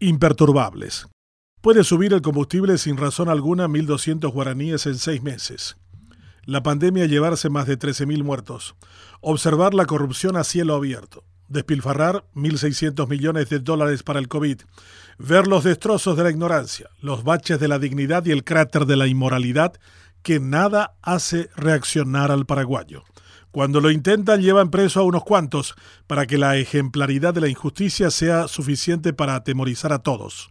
[0.00, 1.08] imperturbables.
[1.60, 5.76] Puede subir el combustible sin razón alguna 1.200 guaraníes en seis meses.
[6.44, 8.74] La pandemia llevarse más de 13.000 muertos.
[9.20, 11.24] Observar la corrupción a cielo abierto.
[11.48, 14.60] Despilfarrar 1.600 millones de dólares para el COVID.
[15.18, 18.96] Ver los destrozos de la ignorancia, los baches de la dignidad y el cráter de
[18.96, 19.74] la inmoralidad
[20.22, 23.04] que nada hace reaccionar al paraguayo.
[23.50, 25.74] Cuando lo intentan llevan preso a unos cuantos
[26.06, 30.50] para que la ejemplaridad de la injusticia sea suficiente para atemorizar a todos.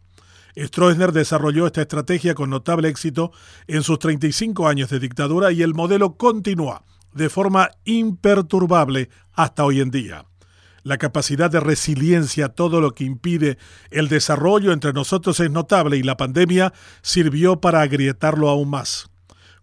[0.57, 3.31] Stroessner desarrolló esta estrategia con notable éxito
[3.67, 9.81] en sus 35 años de dictadura y el modelo continúa de forma imperturbable hasta hoy
[9.81, 10.25] en día.
[10.83, 13.57] La capacidad de resiliencia a todo lo que impide
[13.91, 19.09] el desarrollo entre nosotros es notable y la pandemia sirvió para agrietarlo aún más.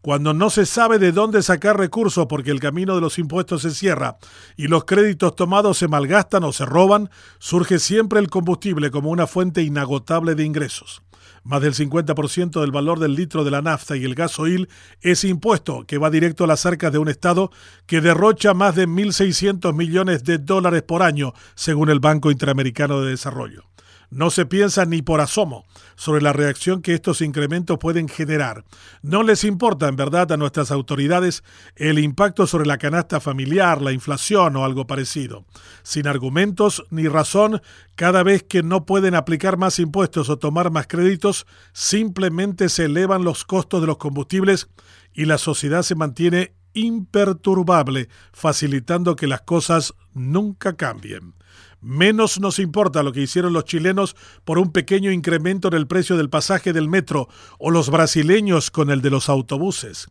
[0.04, 3.70] Cuando no se sabe de dónde sacar recursos porque el camino de los impuestos se
[3.70, 4.18] cierra
[4.54, 7.08] y los créditos tomados se malgastan o se roban,
[7.38, 11.02] surge siempre el combustible como una fuente inagotable de ingresos.
[11.42, 14.68] Más del 50% del valor del litro de la nafta y el gasoil
[15.01, 17.51] es impuesto que va directo a las arcas de un Estado
[17.86, 23.09] que derrocha más de 1.600 millones de dólares por año, según el Banco Interamericano de
[23.09, 23.73] Desarrollo.
[24.15, 25.65] No se piensa ni por asomo
[25.96, 28.65] sobre la reacción que estos incrementos pueden generar.
[29.02, 31.43] No les importa, en verdad, a nuestras autoridades
[31.74, 35.45] el impacto sobre la canasta familiar, la inflación o algo parecido.
[35.82, 37.60] Sin argumentos ni razón,
[37.96, 43.24] cada vez que no pueden aplicar más impuestos o tomar más créditos, simplemente se elevan
[43.24, 44.68] los costos de los combustibles
[45.12, 51.35] y la sociedad se mantiene imperturbable, facilitando que las cosas nunca cambien.
[51.85, 56.16] Menos nos importa lo que hicieron los chilenos por un pequeño incremento en el precio
[56.16, 60.09] del pasaje del metro o los brasileños con el de los autobuses.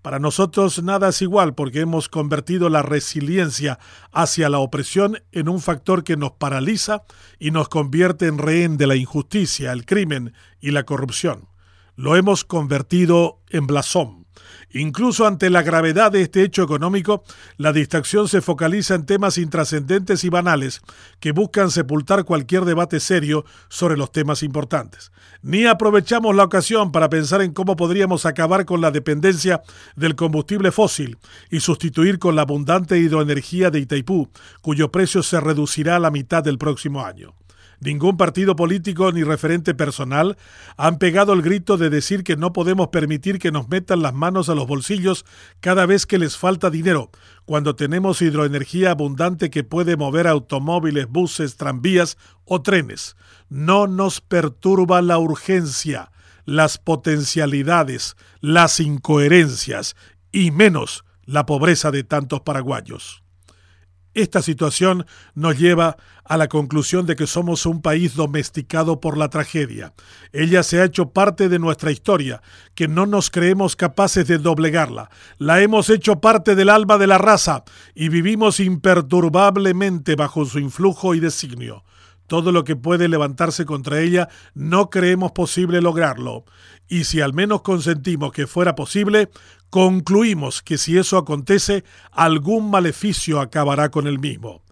[0.00, 3.78] Para nosotros nada es igual porque hemos convertido la resiliencia
[4.10, 7.02] hacia la opresión en un factor que nos paraliza
[7.38, 10.32] y nos convierte en rehén de la injusticia, el crimen
[10.62, 11.46] y la corrupción.
[11.94, 14.21] Lo hemos convertido en blasón.
[14.70, 17.24] Incluso ante la gravedad de este hecho económico,
[17.56, 20.80] la distracción se focaliza en temas intrascendentes y banales
[21.20, 25.12] que buscan sepultar cualquier debate serio sobre los temas importantes.
[25.42, 29.62] Ni aprovechamos la ocasión para pensar en cómo podríamos acabar con la dependencia
[29.96, 31.18] del combustible fósil
[31.50, 34.28] y sustituir con la abundante hidroenergía de Itaipú,
[34.60, 37.34] cuyo precio se reducirá a la mitad del próximo año.
[37.84, 40.36] Ningún partido político ni referente personal
[40.76, 44.48] han pegado el grito de decir que no podemos permitir que nos metan las manos
[44.48, 45.24] a los bolsillos
[45.58, 47.10] cada vez que les falta dinero,
[47.44, 53.16] cuando tenemos hidroenergía abundante que puede mover automóviles, buses, tranvías o trenes.
[53.48, 56.12] No nos perturba la urgencia,
[56.44, 59.96] las potencialidades, las incoherencias
[60.30, 63.21] y menos la pobreza de tantos paraguayos.
[64.14, 69.28] Esta situación nos lleva a la conclusión de que somos un país domesticado por la
[69.28, 69.94] tragedia.
[70.32, 72.42] Ella se ha hecho parte de nuestra historia,
[72.74, 75.10] que no nos creemos capaces de doblegarla.
[75.38, 77.64] La hemos hecho parte del alma de la raza
[77.94, 81.84] y vivimos imperturbablemente bajo su influjo y designio
[82.26, 86.44] todo lo que puede levantarse contra ella, no creemos posible lograrlo.
[86.88, 89.30] Y si al menos consentimos que fuera posible,
[89.70, 94.62] concluimos que si eso acontece, algún maleficio acabará con el mismo.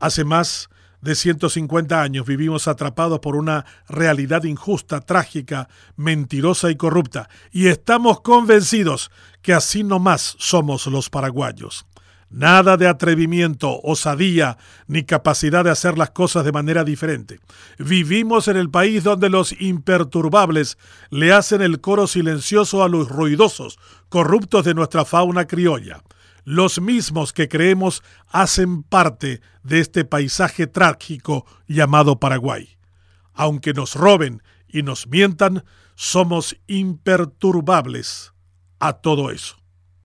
[0.00, 0.68] Hace más
[1.04, 8.22] de 150 años vivimos atrapados por una realidad injusta, trágica, mentirosa y corrupta, y estamos
[8.22, 9.10] convencidos
[9.42, 11.86] que así no más somos los paraguayos.
[12.34, 14.58] Nada de atrevimiento, osadía,
[14.88, 17.38] ni capacidad de hacer las cosas de manera diferente.
[17.78, 20.76] Vivimos en el país donde los imperturbables
[21.10, 23.78] le hacen el coro silencioso a los ruidosos,
[24.08, 26.02] corruptos de nuestra fauna criolla.
[26.42, 32.78] Los mismos que creemos hacen parte de este paisaje trágico llamado Paraguay.
[33.32, 35.62] Aunque nos roben y nos mientan,
[35.94, 38.32] somos imperturbables
[38.80, 39.63] a todo eso.